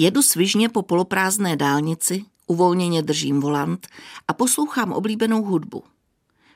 [0.00, 3.86] Jedu svižně po poloprázdné dálnici, uvolněně držím volant
[4.28, 5.84] a poslouchám oblíbenou hudbu.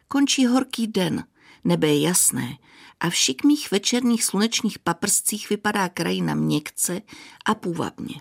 [0.08, 1.24] Končí horký den,
[1.65, 2.58] nebe je jasné
[3.00, 7.02] a v šikmých večerních slunečních paprscích vypadá krajina měkce
[7.44, 8.20] a půvabně.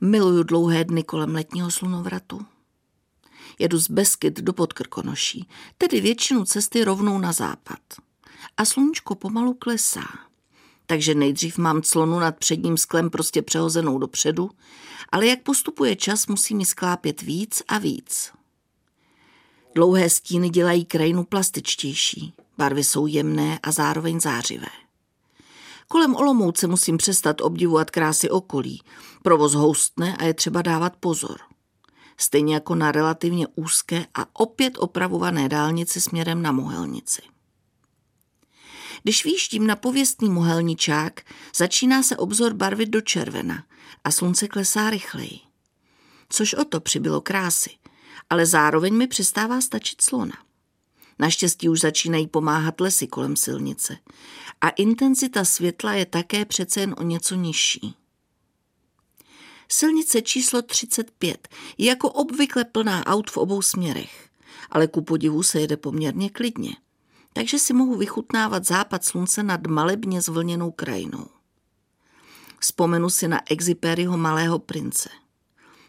[0.00, 2.46] Miluju dlouhé dny kolem letního slunovratu.
[3.58, 5.48] Jedu z Beskyt do Podkrkonoší,
[5.78, 7.80] tedy většinu cesty rovnou na západ.
[8.56, 10.29] A sluníčko pomalu klesá.
[10.90, 14.50] Takže nejdřív mám clonu nad předním sklem prostě přehozenou dopředu,
[15.12, 18.32] ale jak postupuje čas, musím mi sklápět víc a víc.
[19.74, 24.68] Dlouhé stíny dělají krajinu plastičtější, barvy jsou jemné a zároveň zářivé.
[25.88, 28.82] Kolem Olomouce musím přestat obdivovat krásy okolí.
[29.22, 31.36] Provoz houstne a je třeba dávat pozor.
[32.16, 37.22] Stejně jako na relativně úzké a opět opravované dálnici směrem na Mohelnici.
[39.02, 41.20] Když výjíždím na pověstný mohelničák,
[41.56, 43.64] začíná se obzor barvit do červena
[44.04, 45.38] a slunce klesá rychleji.
[46.28, 47.70] Což o to přibylo krásy,
[48.30, 50.34] ale zároveň mi přestává stačit slona.
[51.18, 53.98] Naštěstí už začínají pomáhat lesy kolem silnice
[54.60, 57.94] a intenzita světla je také přece jen o něco nižší.
[59.68, 64.28] Silnice číslo 35 je jako obvykle plná aut v obou směrech,
[64.70, 66.76] ale ku podivu se jede poměrně klidně,
[67.32, 71.26] takže si mohu vychutnávat západ slunce nad malebně zvlněnou krajinou.
[72.60, 75.08] Vzpomenu si na Exiperiho malého prince.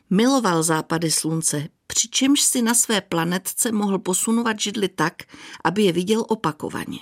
[0.10, 5.14] Miloval západy slunce, přičemž si na své planetce mohl posunovat židly tak,
[5.64, 7.00] aby je viděl opakovaně.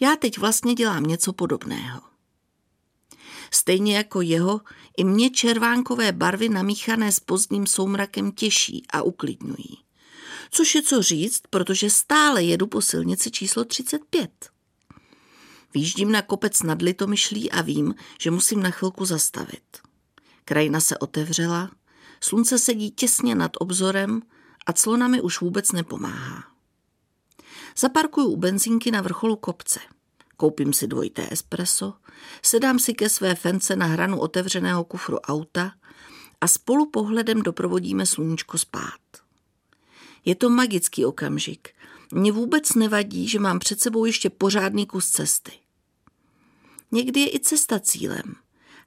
[0.00, 2.00] Já teď vlastně dělám něco podobného.
[3.50, 4.60] Stejně jako jeho,
[4.96, 9.78] i mě červánkové barvy namíchané s pozdním soumrakem těší a uklidňují.
[10.54, 14.30] Což je co říct, protože stále jedu po silnici číslo 35.
[15.74, 19.78] Výjíždím na kopec nad Litomyšlí a vím, že musím na chvilku zastavit.
[20.44, 21.70] Krajina se otevřela,
[22.20, 24.22] slunce sedí těsně nad obzorem
[24.66, 26.44] a clona mi už vůbec nepomáhá.
[27.76, 29.80] Zaparkuju u benzínky na vrcholu kopce.
[30.36, 31.94] Koupím si dvojité espresso,
[32.42, 35.72] sedám si ke své fence na hranu otevřeného kufru auta
[36.40, 39.11] a spolu pohledem doprovodíme sluníčko spát.
[40.24, 41.68] Je to magický okamžik.
[42.12, 45.52] Mně vůbec nevadí, že mám před sebou ještě pořádný kus cesty.
[46.92, 48.34] Někdy je i cesta cílem.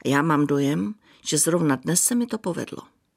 [0.06, 0.96] A já mám dojem,
[1.28, 2.95] že zrovna dnes se mi to povedlo.